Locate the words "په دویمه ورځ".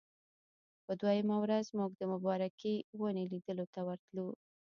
0.85-1.65